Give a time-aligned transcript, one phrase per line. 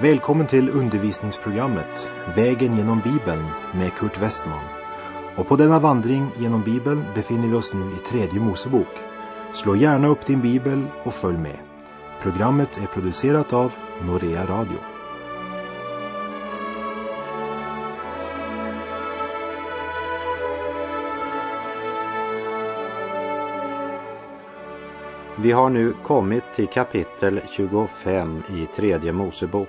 [0.00, 4.64] Välkommen till undervisningsprogrammet Vägen genom Bibeln med Kurt Westman.
[5.36, 8.98] Och på denna vandring genom Bibeln befinner vi oss nu i tredje Mosebok.
[9.52, 11.58] Slå gärna upp din bibel och följ med.
[12.22, 13.72] Programmet är producerat av
[14.02, 14.93] Norea Radio.
[25.44, 29.68] Vi har nu kommit till kapitel 25 i tredje Mosebok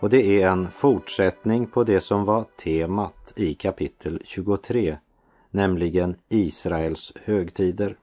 [0.00, 4.98] och det är en fortsättning på det som var temat i kapitel 23,
[5.50, 7.96] nämligen Israels högtider.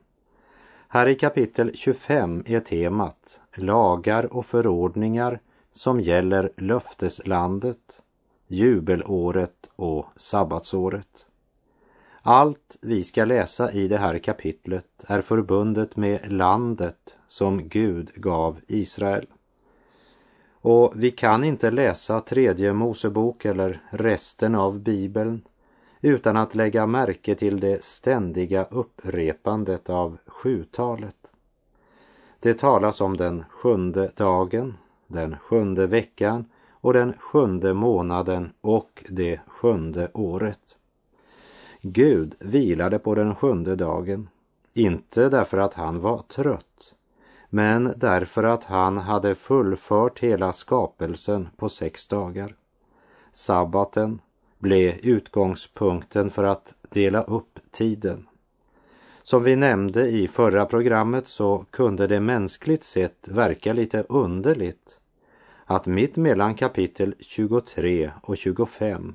[0.88, 5.40] Här i kapitel 25 är temat lagar och förordningar
[5.72, 8.02] som gäller löfteslandet,
[8.46, 11.25] jubelåret och sabbatsåret.
[12.28, 18.60] Allt vi ska läsa i det här kapitlet är förbundet med landet som Gud gav
[18.66, 19.26] Israel.
[20.50, 25.42] Och vi kan inte läsa tredje Mosebok eller resten av Bibeln
[26.00, 31.26] utan att lägga märke till det ständiga upprepandet av sjutalet.
[32.40, 39.40] Det talas om den sjunde dagen, den sjunde veckan och den sjunde månaden och det
[39.46, 40.75] sjunde året.
[41.88, 44.28] Gud vilade på den sjunde dagen,
[44.74, 46.94] inte därför att han var trött,
[47.50, 52.54] men därför att han hade fullfört hela skapelsen på sex dagar.
[53.32, 54.20] Sabbaten
[54.58, 58.26] blev utgångspunkten för att dela upp tiden.
[59.22, 64.98] Som vi nämnde i förra programmet så kunde det mänskligt sett verka lite underligt
[65.64, 69.14] att mitt mellan kapitel 23 och 25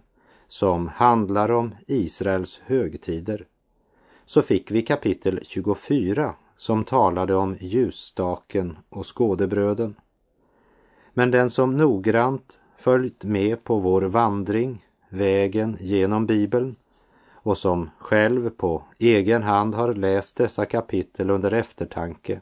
[0.51, 3.45] som handlar om Israels högtider
[4.25, 9.95] så fick vi kapitel 24 som talade om ljusstaken och skådebröden.
[11.13, 16.75] Men den som noggrant följt med på vår vandring, vägen genom Bibeln
[17.31, 22.41] och som själv på egen hand har läst dessa kapitel under eftertanke.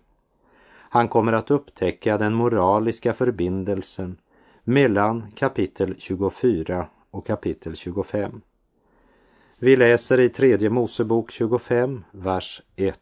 [0.71, 4.17] Han kommer att upptäcka den moraliska förbindelsen
[4.63, 8.41] mellan kapitel 24 och kapitel 25.
[9.57, 12.99] Vi läser i tredje Mosebok 25, vers 1.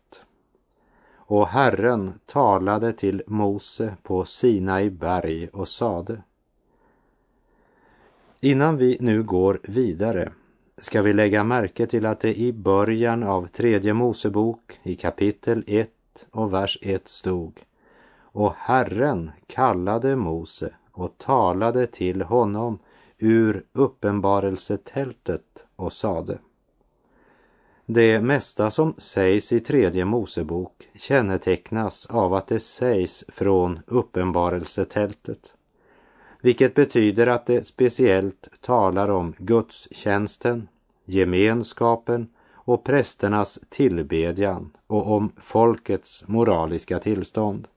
[1.15, 6.21] Och Herren talade till Mose på Sinai berg och sade.
[8.39, 10.31] Innan vi nu går vidare
[10.77, 15.89] ska vi lägga märke till att det i början av tredje Mosebok i kapitel 1
[16.31, 17.63] och vers 1 stod
[18.37, 22.79] och Herren kallade Mose och talade till honom
[23.19, 26.39] ur uppenbarelsetältet och sade
[27.89, 35.53] det mesta som sägs i tredje Mosebok kännetecknas av att det sägs från uppenbarelsetältet.
[36.41, 40.67] Vilket betyder att det speciellt talar om gudstjänsten,
[41.05, 47.67] gemenskapen och prästernas tillbedjan och om folkets moraliska tillstånd.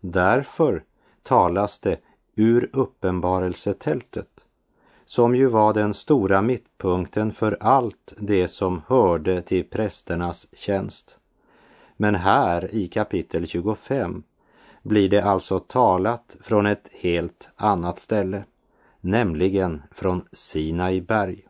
[0.00, 0.84] Därför
[1.22, 1.98] talas det
[2.34, 4.43] ur uppenbarelsetältet
[5.06, 11.18] som ju var den stora mittpunkten för allt det som hörde till prästernas tjänst.
[11.96, 14.22] Men här i kapitel 25
[14.82, 18.44] blir det alltså talat från ett helt annat ställe,
[19.00, 21.46] nämligen från Sinai berg.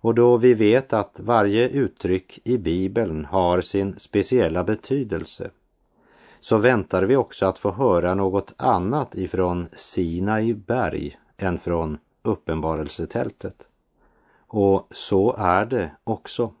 [0.00, 5.50] Och då vi vet att varje uttryck i Bibeln har sin speciella betydelse
[6.40, 13.68] så väntar vi också att få höra något annat ifrån Sinai berg än från uppenbarelsetältet.
[14.46, 16.52] Och så är det också.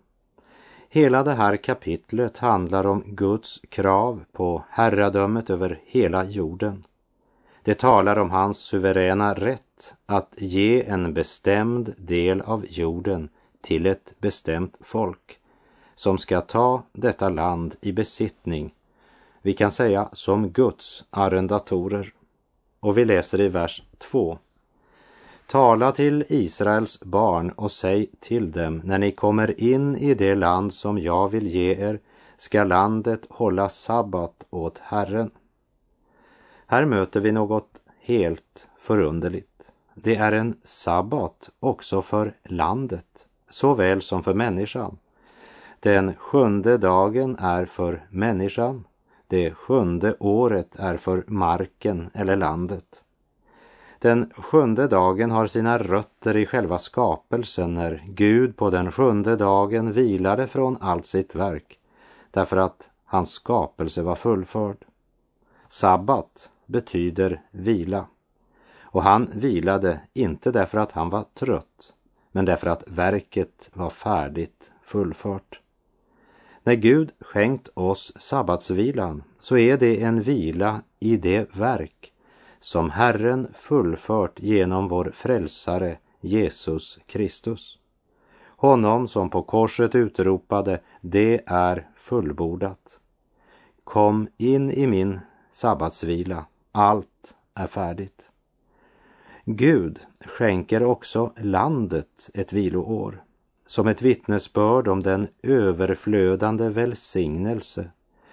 [0.88, 6.84] Hela det här kapitlet handlar om Guds krav på herradömet över hela jorden.
[7.62, 13.28] Det talar om hans suveräna rätt att ge en bestämd del av jorden
[13.60, 15.38] till ett bestämt folk
[15.94, 18.74] som ska ta detta land i besittning,
[19.42, 22.12] vi kan säga som Guds arrendatorer.
[22.80, 24.38] Och vi läser i vers 2.
[25.50, 30.74] Tala till Israels barn och säg till dem, när ni kommer in i det land
[30.74, 32.00] som jag vill ge er,
[32.36, 35.30] ska landet hålla sabbat åt Herren.
[36.66, 39.70] Här möter vi något helt förunderligt.
[39.94, 44.98] Det är en sabbat också för landet, såväl som för människan.
[45.80, 48.84] Den sjunde dagen är för människan,
[49.26, 53.02] det sjunde året är för marken eller landet.
[53.98, 59.92] Den sjunde dagen har sina rötter i själva skapelsen när Gud på den sjunde dagen
[59.92, 61.78] vilade från allt sitt verk
[62.30, 64.76] därför att hans skapelse var fullförd.
[65.68, 68.06] Sabbat betyder vila
[68.80, 71.92] och han vilade inte därför att han var trött
[72.32, 75.60] men därför att verket var färdigt fullfört.
[76.62, 82.12] När Gud skänkt oss sabbatsvilan så är det en vila i det verk
[82.60, 87.78] som Herren fullfört genom vår frälsare Jesus Kristus.
[88.46, 93.00] Honom som på korset utropade, det är fullbordat.
[93.84, 95.20] Kom in i min
[95.52, 98.30] sabbatsvila, allt är färdigt.
[99.44, 103.24] Gud skänker också landet ett viloår
[103.66, 107.90] som ett vittnesbörd om den överflödande välsignelse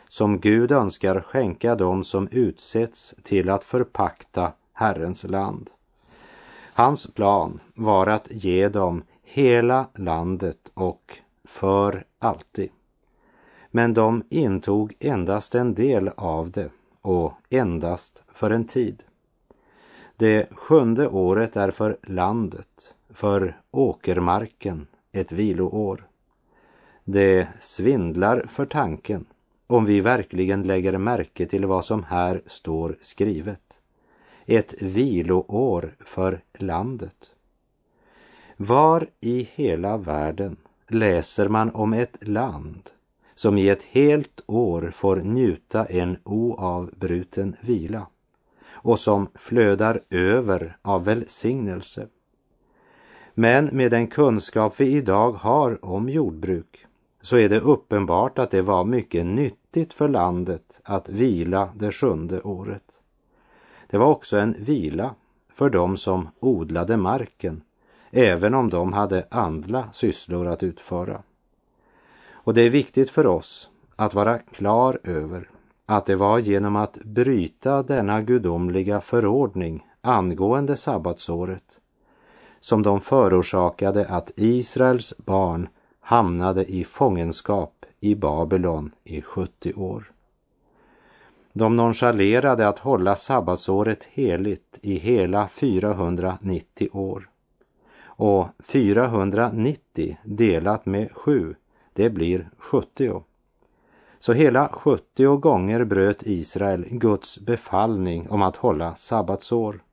[0.08, 5.70] som Gud önskar skänka dem som utsätts till att förpakta Herrens land.
[6.74, 12.70] Hans plan var att ge dem hela landet och för alltid.
[13.72, 16.70] Men de intog endast en del av det
[17.02, 19.04] och endast för en tid.
[20.18, 26.08] Det sjunde året är för landet, för åkermarken, ett viloår.
[27.04, 29.26] Det svindlar för tanken
[29.68, 33.80] om vi verkligen lägger märke till vad som här står skrivet.
[34.46, 37.32] Ett viloår för landet.
[38.58, 40.58] Var i hela världen
[40.88, 42.90] läser man om ett land
[43.36, 48.08] som i ett helt år får njuta en oavbruten vila
[48.70, 52.08] och som flödar över av välsignelse.
[53.34, 56.85] Men med den kunskap vi idag har om jordbruk
[57.26, 62.42] så är det uppenbart att det var mycket nyttigt för landet att vila det sjunde
[62.42, 63.00] året.
[63.88, 65.16] Det var också en vila
[65.52, 67.62] för dem som odlade marken,
[68.12, 71.22] även om de hade andra sysslor att utföra.
[72.32, 75.50] Och det är viktigt för oss att vara klar över
[75.86, 81.80] att det var genom att bryta denna gudomliga förordning angående sabbatsåret
[82.60, 85.68] som de förorsakade att Israels barn
[86.06, 90.12] hamnade i fångenskap i Babylon i 70 år.
[91.54, 97.30] De nonchalerade att hålla sabbatsåret heligt i hela 490 år.
[98.04, 101.56] Och 490 delat med 7,
[101.94, 103.24] det blir 70.
[104.20, 109.84] Så hela 70 gånger bröt Israel Guds befallning om att hålla sabbatsår.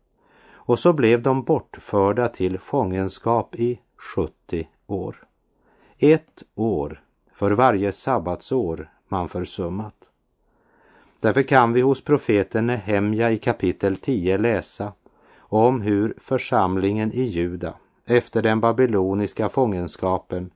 [0.52, 5.26] Och så blev de bortförda till fångenskap i 70 år.
[6.04, 7.02] Ett år
[7.32, 10.10] för varje sabbatsår man försummat.
[11.20, 14.92] Därför kan vi hos profeten Nehemja i kapitel 10 läsa
[15.38, 20.50] om hur församlingen i Juda efter den babyloniska fångenskapen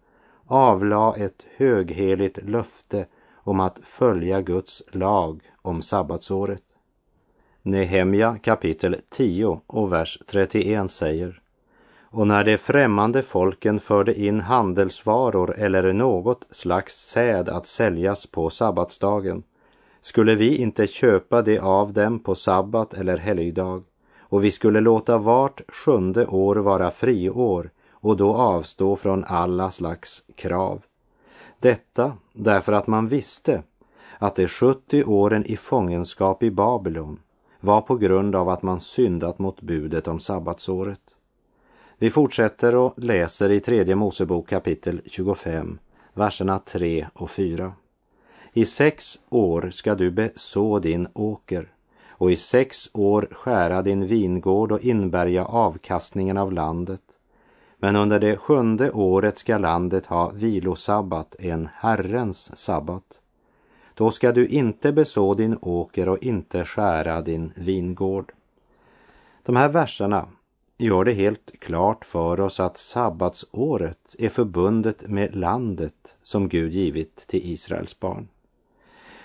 [0.46, 6.64] avlade ett högheligt löfte om att följa Guds lag om sabbatsåret.
[7.62, 11.42] Nehemja kapitel 10 och vers 31 säger
[12.10, 18.50] och när de främmande folken förde in handelsvaror eller något slags säd att säljas på
[18.50, 19.42] sabbatsdagen
[20.00, 23.82] skulle vi inte köpa det av dem på sabbat eller helgdag
[24.20, 30.24] och vi skulle låta vart sjunde år vara friår och då avstå från alla slags
[30.34, 30.82] krav.
[31.60, 33.62] Detta därför att man visste
[34.18, 37.20] att de 70 åren i fångenskap i Babylon
[37.60, 41.15] var på grund av att man syndat mot budet om sabbatsåret.
[41.98, 45.78] Vi fortsätter och läser i tredje Mosebok kapitel 25,
[46.14, 47.72] verserna 3 och 4.
[48.52, 51.72] I sex år ska du beså din åker
[52.08, 57.02] och i sex år skära din vingård och inbärga avkastningen av landet.
[57.78, 63.20] Men under det sjunde året ska landet ha vilosabbat, en Herrens sabbat.
[63.94, 68.32] Då ska du inte beså din åker och inte skära din vingård.
[69.42, 70.28] De här verserna
[70.78, 77.16] gör det helt klart för oss att sabbatsåret är förbundet med landet som Gud givit
[77.16, 78.28] till Israels barn.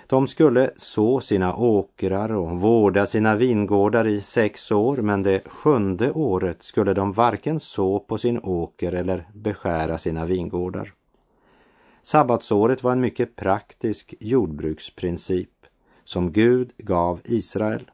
[0.08, 6.12] De skulle så sina åkrar och vårda sina vingårdar i sex år, men det sjunde
[6.12, 10.93] året skulle de varken så på sin åker eller beskära sina vingårdar.
[12.03, 15.65] Sabbatsåret var en mycket praktisk jordbruksprincip
[16.03, 17.91] som Gud gav Israel.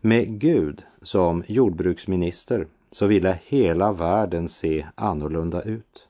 [0.00, 6.08] Med Gud som jordbruksminister så ville hela världen se annorlunda ut.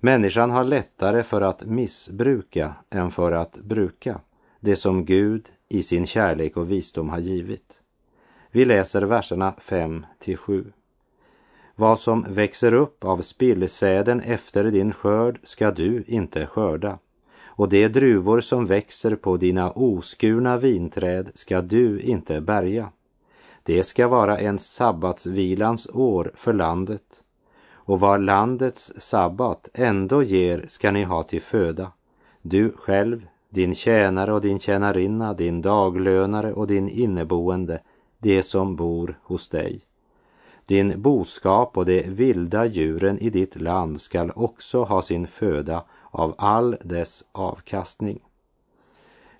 [0.00, 4.20] Människan har lättare för att missbruka än för att bruka
[4.60, 7.80] det som Gud i sin kärlek och visdom har givit.
[8.50, 10.72] Vi läser verserna 5 till 7.
[11.74, 16.98] Vad som växer upp av spillsäden efter din skörd ska du inte skörda
[17.56, 22.88] och de druvor som växer på dina oskurna vinträd ska du inte bärga.
[23.62, 27.22] Det ska vara en sabbatsvilans år för landet
[27.84, 31.92] och vad landets sabbat ändå ger ska ni ha till föda,
[32.42, 37.80] du själv, din tjänare och din tjänarinna, din daglönare och din inneboende,
[38.18, 39.80] det som bor hos dig.
[40.66, 46.34] Din boskap och de vilda djuren i ditt land skall också ha sin föda av
[46.38, 48.20] all dess avkastning.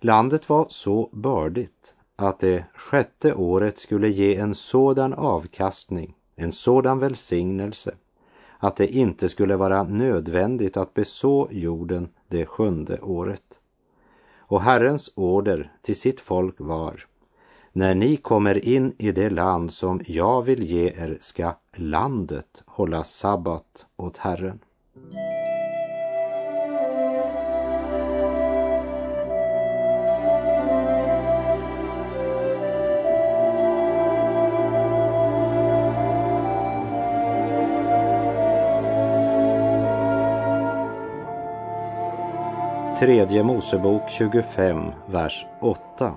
[0.00, 6.98] Landet var så bördigt att det sjätte året skulle ge en sådan avkastning, en sådan
[6.98, 7.94] välsignelse,
[8.58, 13.60] att det inte skulle vara nödvändigt att beså jorden det sjunde året.
[14.38, 17.06] Och Herrens order till sitt folk var
[17.72, 23.04] när ni kommer in i det land som jag vill ge er ska landet hålla
[23.04, 24.58] sabbat åt Herren.
[43.02, 46.14] Tredje Mosebok 25, vers 8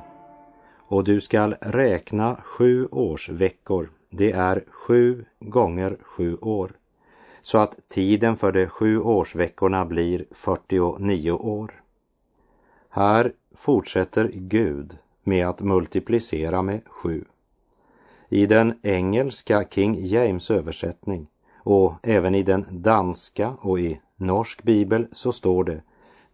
[0.87, 6.71] och du skall räkna sju årsveckor, det är sju gånger sju år,
[7.41, 11.83] så att tiden för de sju årsveckorna blir 49 år.
[12.89, 17.25] Här fortsätter Gud med att multiplicera med sju.
[18.29, 21.27] I den engelska King James översättning
[21.57, 25.81] och även i den danska och i norsk bibel så står det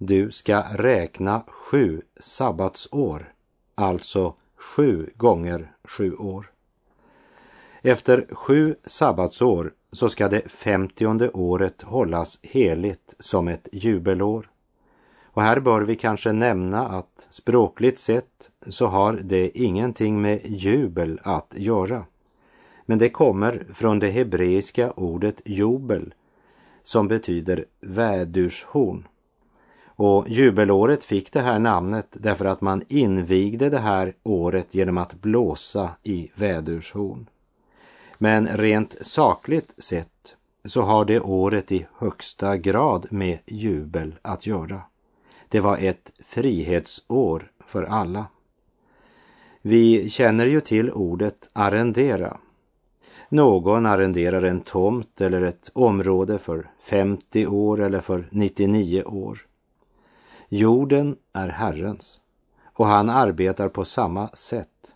[0.03, 3.33] du ska räkna sju sabbatsår,
[3.75, 6.51] alltså sju gånger sju år.
[7.81, 14.49] Efter sju sabbatsår så ska det femtionde året hållas heligt som ett jubelår.
[15.23, 21.19] Och här bör vi kanske nämna att språkligt sett så har det ingenting med jubel
[21.23, 22.05] att göra.
[22.85, 26.13] Men det kommer från det hebreiska ordet jubel
[26.83, 29.07] som betyder vädurshorn.
[30.03, 35.21] Och jubelåret fick det här namnet därför att man invigde det här året genom att
[35.21, 37.29] blåsa i vädurshorn.
[38.17, 44.81] Men rent sakligt sett så har det året i högsta grad med jubel att göra.
[45.49, 48.25] Det var ett frihetsår för alla.
[49.61, 52.37] Vi känner ju till ordet arrendera.
[53.29, 59.47] Någon arrenderar en tomt eller ett område för 50 år eller för 99 år.
[60.53, 62.19] Jorden är Herrens
[62.63, 64.95] och han arbetar på samma sätt.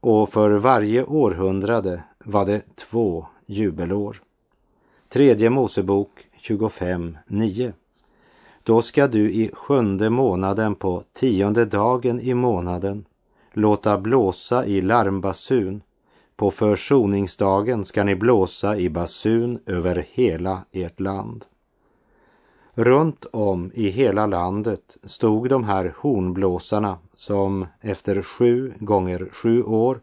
[0.00, 4.22] Och för varje århundrade var det två jubelår.
[5.08, 6.10] Tredje Mosebok
[6.42, 7.72] 25.9.
[8.62, 13.04] Då ska du i sjunde månaden på tionde dagen i månaden
[13.52, 15.82] låta blåsa i larmbasun.
[16.36, 21.44] På försoningsdagen ska ni blåsa i basun över hela ert land.
[22.80, 30.00] Runt om i hela landet stod de här hornblåsarna som efter sju gånger sju år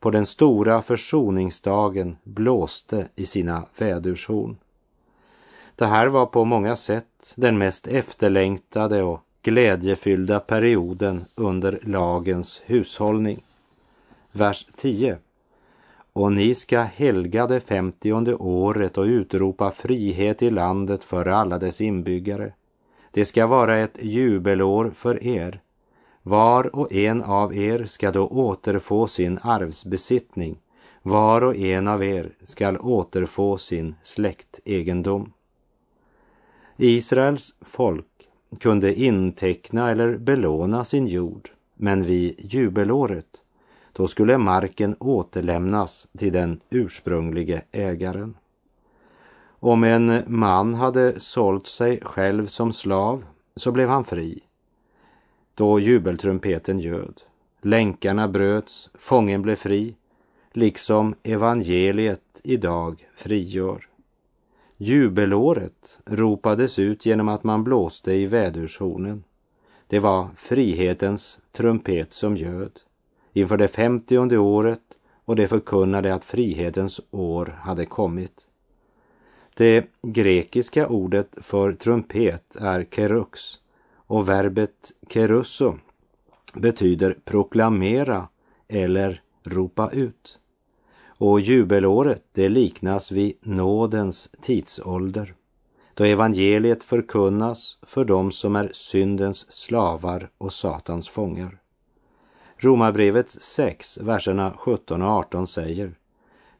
[0.00, 4.56] på den stora försoningsdagen blåste i sina vädurshorn.
[5.76, 13.42] Det här var på många sätt den mest efterlängtade och glädjefyllda perioden under lagens hushållning.
[14.32, 15.18] Vers 10
[16.18, 21.80] och ni ska helga det femtionde året och utropa frihet i landet för alla dess
[21.80, 22.52] inbyggare.
[23.10, 25.60] Det ska vara ett jubelår för er.
[26.22, 30.58] Var och en av er ska då återfå sin arvsbesittning.
[31.02, 35.32] Var och en av er skall återfå sin släktegendom.
[36.76, 38.28] Israels folk
[38.60, 43.42] kunde inteckna eller belåna sin jord, men vid jubelåret
[43.98, 48.36] då skulle marken återlämnas till den ursprunglige ägaren.
[49.60, 53.24] Om en man hade sålt sig själv som slav
[53.56, 54.40] så blev han fri.
[55.54, 57.22] Då jubeltrumpeten ljöd.
[57.62, 59.96] Länkarna bröts, fången blev fri,
[60.52, 63.88] liksom evangeliet idag frigör.
[64.76, 69.24] Jubelåret ropades ut genom att man blåste i vädurshornen.
[69.86, 72.80] Det var frihetens trumpet som ljöd
[73.32, 74.80] inför det femtionde året
[75.24, 78.48] och det förkunnade att frihetens år hade kommit.
[79.54, 83.40] Det grekiska ordet för trumpet är kerux
[83.94, 85.74] och verbet kerusso
[86.54, 88.28] betyder proklamera
[88.68, 90.38] eller ropa ut.
[91.06, 95.34] Och jubelåret det liknas vid nådens tidsålder
[95.98, 101.58] då evangeliet förkunnas för dem som är syndens slavar och Satans fångar.
[102.60, 105.92] Romarbrevet 6, verserna 17 och 18 säger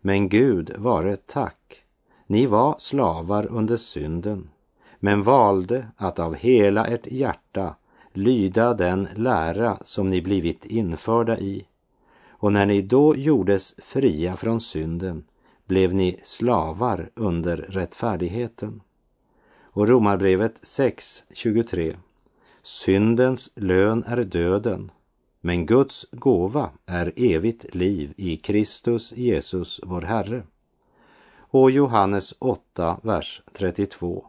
[0.01, 1.83] Men Gud vare tack,
[2.27, 4.51] ni var slavar under synden,
[4.99, 7.75] men valde att av hela ert hjärta
[8.13, 11.67] lyda den lära som ni blivit införda i.
[12.29, 15.25] Och när ni då gjordes fria från synden
[15.67, 18.81] blev ni slavar under rättfärdigheten.
[19.63, 21.97] Och Romarbrevet 6.23
[22.63, 24.91] Syndens lön är döden,
[25.41, 30.43] men Guds gåva är evigt liv i Kristus Jesus, vår Herre.
[31.39, 34.27] Och Johannes 8, vers 32.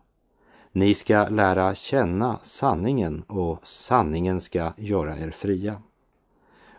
[0.71, 5.81] Ni ska lära känna sanningen och sanningen ska göra er fria.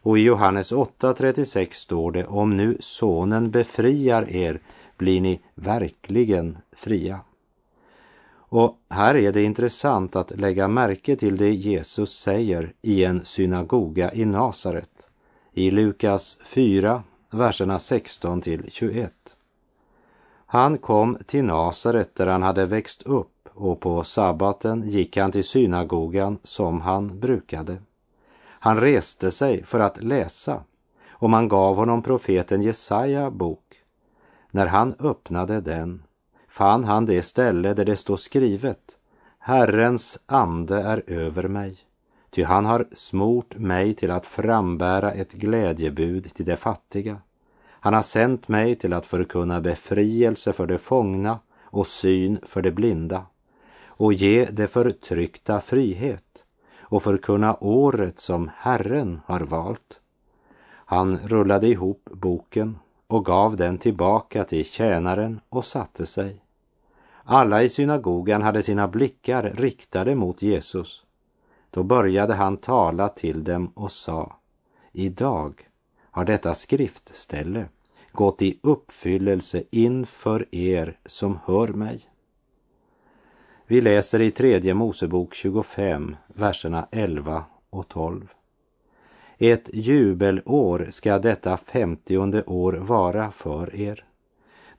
[0.03, 4.61] Och i Johannes 8.36 står det om nu sonen befriar er
[4.97, 7.21] blir ni verkligen fria.
[8.53, 14.13] Och här är det intressant att lägga märke till det Jesus säger i en synagoga
[14.13, 15.09] i Nasaret
[15.53, 19.13] i Lukas 4, verserna 16 till 21.
[20.47, 25.45] Han kom till Nasaret där han hade växt upp och på sabbaten gick han till
[25.45, 27.79] synagogan som han brukade.
[28.43, 30.63] Han reste sig för att läsa
[31.09, 33.83] och man gav honom profeten Jesaja bok.
[34.51, 36.03] När han öppnade den
[36.51, 38.97] fann han det ställe där det står skrivet
[39.39, 41.79] Herrens ande är över mig,
[42.31, 47.19] ty han har smort mig till att frambära ett glädjebud till de fattiga.
[47.71, 52.71] Han har sänt mig till att förkunna befrielse för de fångna och syn för de
[52.71, 53.27] blinda
[53.87, 56.45] och ge de förtryckta frihet
[56.81, 60.01] och förkunna året som Herren har valt.
[60.73, 66.40] Han rullade ihop boken och gav den tillbaka till tjänaren och satte sig.
[67.25, 71.03] Alla i synagogan hade sina blickar riktade mot Jesus.
[71.71, 74.37] Då började han tala till dem och sa,
[74.93, 75.69] idag
[76.11, 77.69] har detta skriftställe
[78.13, 82.01] gått i uppfyllelse inför er som hör mig.
[83.67, 88.33] Vi läser i tredje Mosebok 25, verserna 11 och 12.
[89.39, 94.05] Ett jubelår ska detta femtionde år vara för er.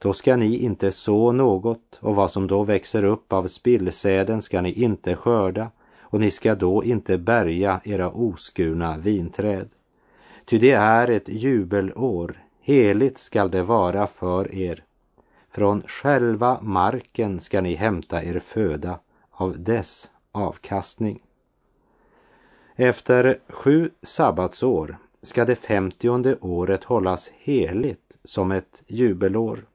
[0.04, 4.62] Då ska ni inte så något och vad som då växer upp av spillsäden ska
[4.62, 9.70] ni inte skörda och ni ska då inte bärga era oskurna vinträd.
[10.46, 14.84] Ty det är ett jubelår, heligt skall det vara för er.
[15.52, 19.00] Från själva marken ska ni hämta er föda
[19.32, 21.20] av dess avkastning.
[22.76, 29.66] Efter sju sabbatsår ska det femtionde året hållas heligt som ett jubelår.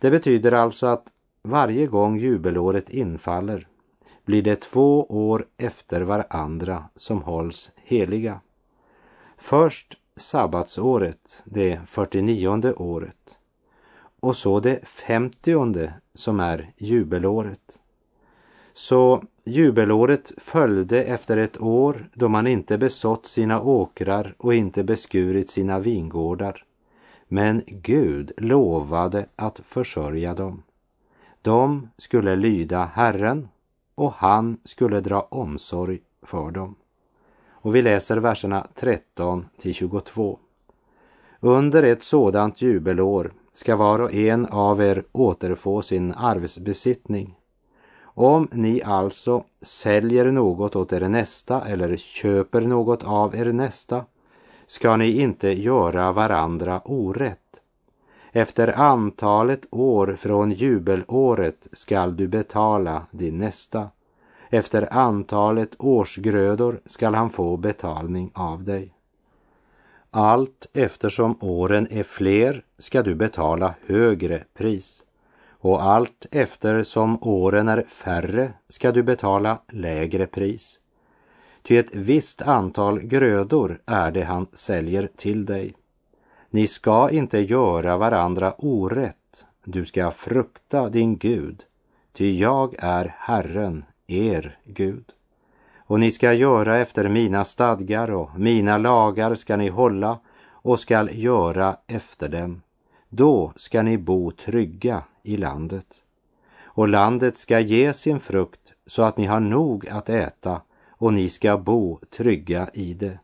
[0.00, 1.06] Det betyder alltså att
[1.42, 3.68] varje gång jubelåret infaller
[4.24, 8.40] blir det två år efter varandra som hålls heliga.
[9.36, 13.38] Först sabbatsåret, det 49 året,
[14.20, 17.78] och så det 50 som är jubelåret.
[18.74, 25.50] Så jubelåret följde efter ett år då man inte besått sina åkrar och inte beskurit
[25.50, 26.64] sina vingårdar.
[27.32, 30.62] Men Gud lovade att försörja dem.
[31.42, 33.48] De skulle lyda Herren
[33.94, 36.74] och han skulle dra omsorg för dem.
[37.50, 40.38] Och vi läser verserna 13 till 22.
[41.40, 47.38] Under ett sådant jubelår ska var och en av er återfå sin arvsbesittning.
[48.02, 54.04] Om ni alltså säljer något åt er nästa eller köper något av er nästa
[54.70, 57.60] ska ni inte göra varandra orätt.
[58.32, 63.88] Efter antalet år från jubelåret skall du betala din nästa.
[64.50, 68.94] Efter antalet årsgrödor skall han få betalning av dig.
[70.10, 75.02] Allt eftersom åren är fler ska du betala högre pris
[75.48, 80.79] och allt eftersom åren är färre ska du betala lägre pris.
[81.62, 85.74] Ty ett visst antal grödor är det han säljer till dig.
[86.50, 91.64] Ni ska inte göra varandra orätt, du ska frukta din Gud,
[92.12, 95.04] ty jag är Herren, er Gud.
[95.78, 100.18] Och ni ska göra efter mina stadgar och mina lagar ska ni hålla
[100.50, 102.62] och skall göra efter dem.
[103.08, 105.86] Då ska ni bo trygga i landet.
[106.62, 110.60] Och landet ska ge sin frukt så att ni har nog att äta
[111.00, 113.18] och ni ska bo trygga i det.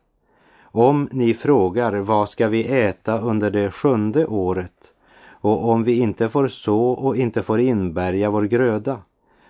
[0.61, 4.93] Om ni frågar vad ska vi äta under det sjunde året
[5.29, 9.01] och om vi inte får så och inte får inbärga vår gröda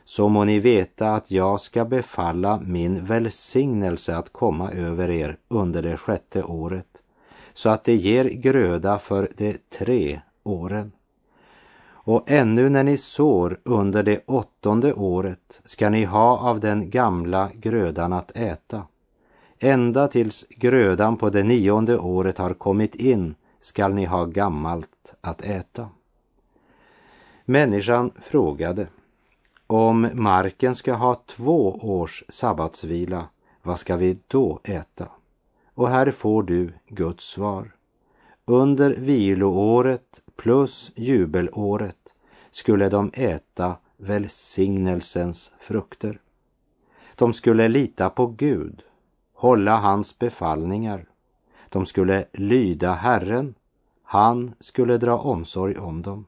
[0.05, 5.83] så må ni veta att jag ska befalla min välsignelse att komma över er under
[5.83, 6.87] det sjätte året
[7.53, 10.91] så att det ger gröda för de tre åren.
[12.07, 17.49] Och ännu när ni sår under det åttonde året ska ni ha av den gamla
[17.53, 18.83] grödan att äta.
[19.59, 25.41] Ända tills grödan på det nionde året har kommit in skall ni ha gammalt att
[25.41, 25.89] äta.
[27.45, 28.87] Människan frågade
[29.67, 33.25] om marken ska ha två års sabbatsvila,
[33.63, 35.07] vad ska vi då äta?
[35.73, 37.71] Och här får du Guds svar.
[38.45, 41.96] Under viloåret plus jubelåret
[42.57, 46.19] skulle de äta välsignelsens frukter.
[47.15, 48.83] De skulle lita på Gud,
[49.33, 51.05] hålla hans befallningar.
[51.69, 53.53] De skulle lyda Herren,
[54.03, 56.25] han skulle dra omsorg om dem.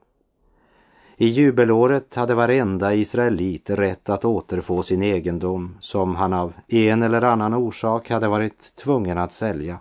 [1.16, 7.22] I jubelåret hade varenda israelit rätt att återfå sin egendom som han av en eller
[7.22, 9.78] annan orsak hade varit tvungen att sälja.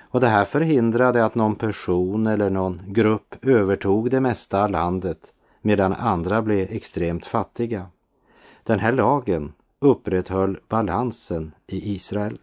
[0.00, 5.33] Och det här förhindrade att någon person eller någon grupp övertog det mesta av landet
[5.64, 7.86] medan andra blev extremt fattiga.
[8.62, 12.38] Den här lagen upprätthöll balansen i Israel.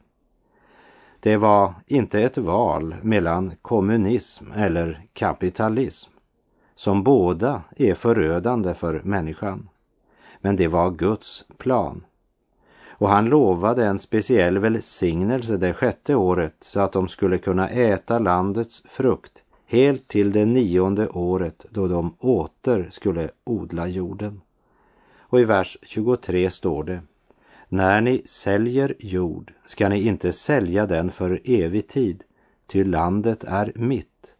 [1.19, 6.11] Det var inte ett val mellan kommunism eller kapitalism
[6.75, 9.69] som båda är förödande för människan.
[10.39, 12.05] Men det var Guds plan.
[12.89, 18.19] Och han lovade en speciell välsignelse det sjätte året så att de skulle kunna äta
[18.19, 24.41] landets frukt helt till det nionde året då de åter skulle odla jorden.
[25.19, 27.01] Och i vers 23 står det
[27.69, 32.23] När ni säljer jord ska ni inte sälja den för evig tid,
[32.67, 34.35] ty landet är mitt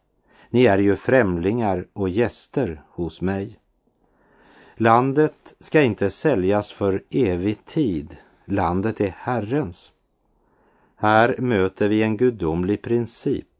[0.52, 3.58] ni är ju främlingar och gäster hos mig.
[4.74, 8.16] Landet ska inte säljas för evig tid.
[8.44, 9.92] Landet är Herrens.
[10.96, 13.51] Här möter vi en gudomlig princip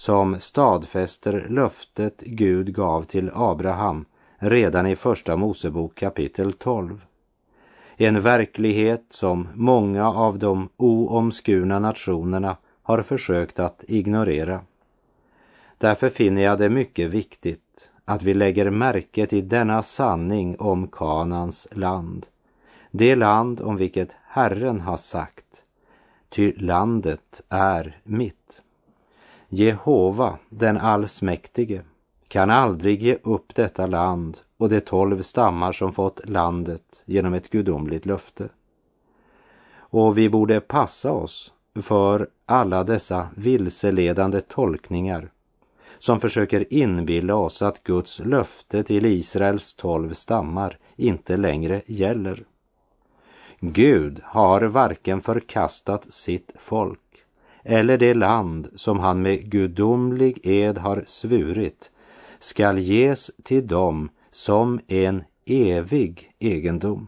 [0.00, 4.04] som stadfäster löftet Gud gav till Abraham
[4.38, 7.04] redan i Första Mosebok kapitel 12.
[7.96, 14.60] En verklighet som många av de oomskurna nationerna har försökt att ignorera.
[15.78, 21.68] Därför finner jag det mycket viktigt att vi lägger märke till denna sanning om Kanans
[21.72, 22.26] land.
[22.90, 25.64] Det land om vilket Herren har sagt,
[26.28, 28.62] ty landet är mitt.
[29.52, 31.82] Jehova, den allsmäktige,
[32.28, 37.50] kan aldrig ge upp detta land och de tolv stammar som fått landet genom ett
[37.50, 38.48] gudomligt löfte.
[39.74, 45.30] Och vi borde passa oss för alla dessa vilseledande tolkningar
[45.98, 52.44] som försöker inbilla oss att Guds löfte till Israels tolv stammar inte längre gäller.
[53.60, 57.09] Gud har varken förkastat sitt folk
[57.62, 61.90] eller det land som han med gudomlig ed har svurit
[62.38, 67.06] skall ges till dem som en evig egendom.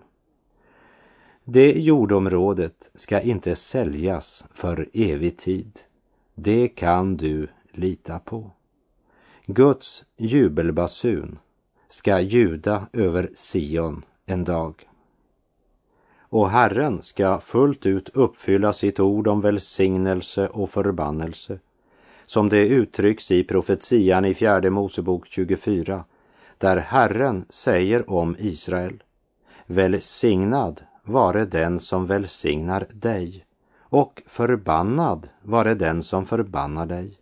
[1.45, 5.81] Det jordområdet ska inte säljas för evig tid.
[6.35, 8.51] Det kan du lita på.
[9.47, 11.39] Guds jubelbasun
[11.89, 14.89] ska ljuda över Sion en dag.
[16.33, 21.59] Och Herren ska fullt ut uppfylla sitt ord om välsignelse och förbannelse
[22.27, 26.05] som det uttrycks i profetian i fjärde Mosebok 24
[26.59, 29.03] där Herren säger om Israel
[29.67, 33.45] Välsignad vare den som välsignar dig
[33.81, 37.19] och förbannad vare den som förbannar dig.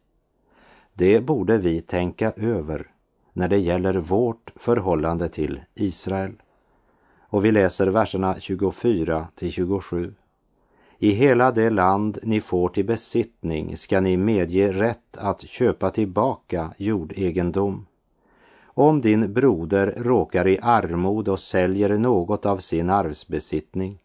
[0.94, 2.86] Det borde vi tänka över
[3.32, 6.32] när det gäller vårt förhållande till Israel.
[7.30, 10.14] Och vi läser verserna 24 till 27.
[10.98, 16.72] I hela det land ni får till besittning ska ni medge rätt att köpa tillbaka
[16.76, 17.86] jordegendom.
[18.64, 23.98] Om din broder råkar i armod och säljer något av sin arvsbesittning,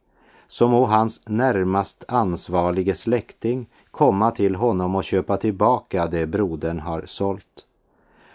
[0.48, 7.04] så må hans närmast ansvarige släkting komma till honom och köpa tillbaka det brodern har
[7.06, 7.66] sålt.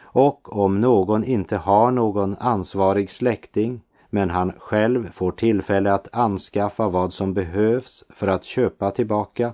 [0.03, 6.89] Och om någon inte har någon ansvarig släkting men han själv får tillfälle att anskaffa
[6.89, 9.53] vad som behövs för att köpa tillbaka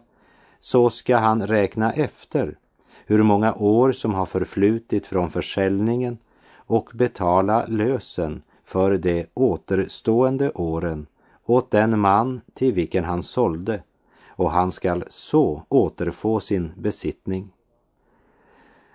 [0.61, 2.59] så ska han räkna efter
[3.07, 6.19] hur många år som har förflutit från försäljningen
[6.55, 11.07] och betala lösen för de återstående åren
[11.45, 13.83] åt den man till vilken han sålde
[14.29, 17.53] och han skall så återfå sin besittning.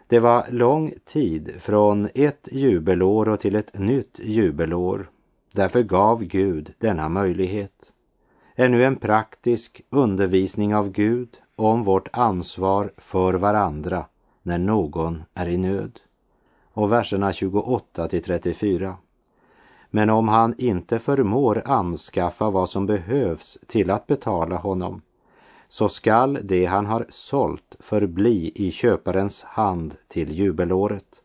[0.08, 5.10] Det var lång tid från ett jubelår och till ett nytt jubelår.
[5.54, 7.94] Därför gav Gud denna möjlighet.
[8.56, 14.06] Ännu en praktisk undervisning av Gud om vårt ansvar för varandra
[14.44, 16.00] när någon är i nöd.
[16.74, 18.96] Och verserna 28 till 34.
[19.90, 25.02] Men om han inte förmår anskaffa vad som behövs till att betala honom,
[25.70, 31.21] så skall det han har sålt förbli i köparens hand till jubelåret.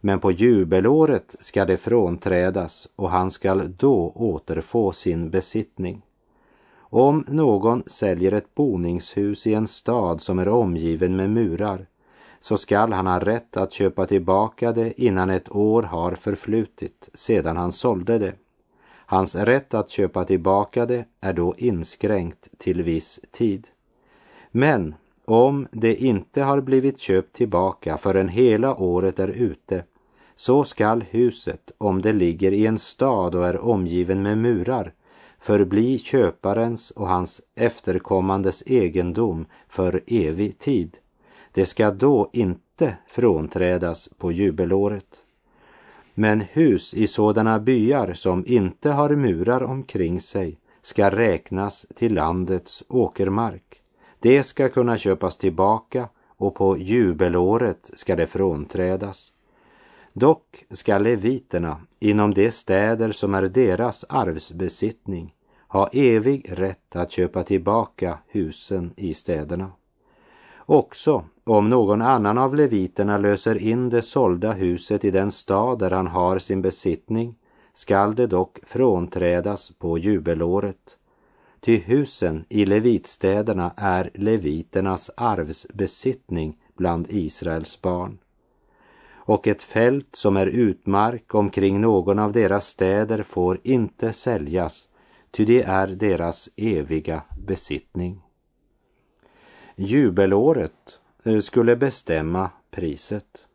[0.00, 6.02] Men på jubelåret ska det frånträdas och han skall då återfå sin besittning.
[6.78, 11.86] Om någon säljer ett boningshus i en stad som är omgiven med murar
[12.40, 17.56] så skall han ha rätt att köpa tillbaka det innan ett år har förflutit sedan
[17.56, 18.34] han sålde det.
[19.06, 23.68] Hans rätt att köpa tillbaka det är då inskränkt till viss tid.
[24.50, 24.94] Men
[25.30, 29.84] om det inte har blivit köpt tillbaka förrän hela året är ute,
[30.36, 34.92] så skall huset, om det ligger i en stad och är omgiven med murar,
[35.40, 40.96] förbli köparens och hans efterkommandes egendom för evig tid.
[41.52, 45.22] Det ska då inte frånträdas på jubelåret.
[46.14, 52.84] Men hus i sådana byar som inte har murar omkring sig ska räknas till landets
[52.88, 53.69] åkermark.
[54.22, 59.32] Det ska kunna köpas tillbaka och på jubelåret ska det frånträdas.
[60.12, 65.34] Dock ska leviterna inom de städer som är deras arvsbesittning
[65.68, 69.72] ha evig rätt att köpa tillbaka husen i städerna.
[70.58, 75.90] Också om någon annan av leviterna löser in det sålda huset i den stad där
[75.90, 77.34] han har sin besittning
[77.74, 80.96] skall det dock frånträdas på jubelåret.
[81.60, 88.18] Ty husen i levitstäderna är leviternas arvsbesittning bland Israels barn.
[89.12, 94.88] Och ett fält som är utmark omkring någon av deras städer får inte säljas,
[95.30, 98.22] ty det är deras eviga besittning.
[99.76, 103.46] Jubelåret eh, skulle bestämma priset.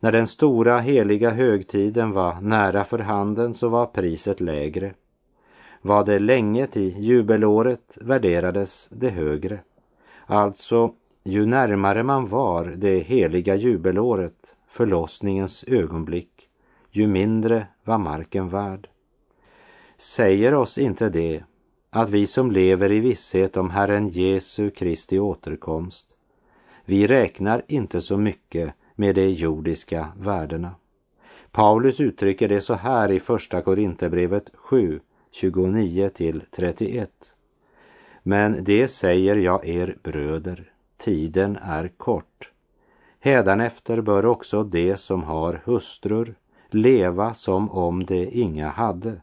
[0.00, 4.94] När den stora heliga högtiden var nära för handen så var priset lägre.
[5.82, 9.60] Vad det länge till jubelåret värderades det högre.
[10.26, 16.48] Alltså, ju närmare man var det heliga jubelåret, förlossningens ögonblick,
[16.90, 18.88] ju mindre var marken värd.
[19.96, 21.44] Säger oss inte det
[21.90, 26.06] att vi som lever i visshet om Herren Jesu Kristi återkomst,
[26.84, 30.74] vi räknar inte så mycket med de jordiska värdena.
[31.50, 37.10] Paulus uttrycker det så här i Första Korinthierbrevet 7, 29 till 31.
[38.22, 42.50] Men det säger jag er bröder, tiden är kort.
[43.20, 46.34] Hädanefter bör också de som har hustrur
[46.70, 49.20] leva som om de inga hade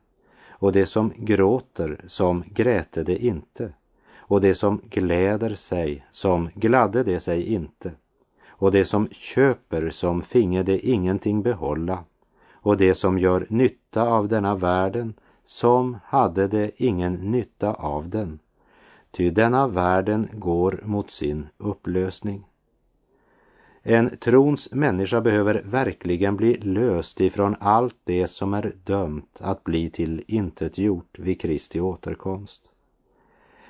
[0.50, 3.74] och de som gråter som gräte det inte
[4.15, 7.91] och de som gläder sig som gladde det sig inte
[8.48, 12.04] och de som köper som finge det ingenting behålla
[12.54, 15.13] och de som gör nytta av denna världen
[15.45, 18.39] som hade det ingen nytta av den.
[19.12, 22.45] Ty denna världen går mot sin upplösning.
[23.84, 29.89] En trons människa behöver verkligen bli löst ifrån allt det som är dömt att bli
[29.89, 32.69] till intet gjort vid Kristi återkomst.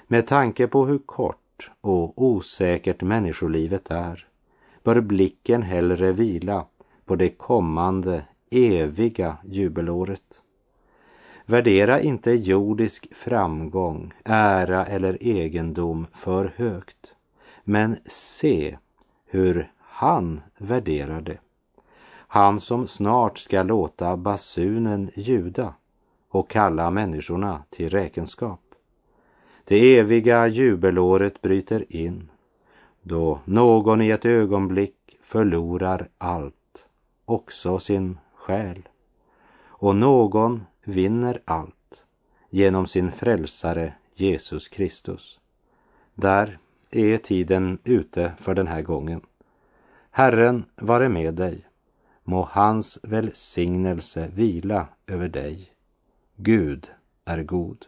[0.08, 4.28] Med tanke på hur kort och osäkert människolivet är
[4.84, 6.66] bör blicken hellre vila
[7.06, 10.42] på det kommande eviga jubelåret.
[11.46, 17.14] Värdera inte jordisk framgång, ära eller egendom för högt,
[17.64, 18.78] men se
[19.26, 21.38] hur han värderar det.
[22.28, 25.74] Han som snart ska låta basunen ljuda
[26.30, 28.62] och kalla människorna till räkenskap.
[29.64, 32.30] Det eviga jubelåret bryter in
[33.02, 36.86] då någon i ett ögonblick förlorar allt,
[37.26, 38.90] också sin själ.
[39.66, 42.04] Och någon vinner allt
[42.50, 45.40] genom sin frälsare Jesus Kristus.
[46.14, 46.60] Där
[46.92, 49.22] är tiden ute för den här gången.
[50.12, 51.66] Herren vare med dig.
[52.24, 55.72] Må hans välsignelse vila över dig.
[56.36, 56.92] Gud
[57.26, 57.86] är god.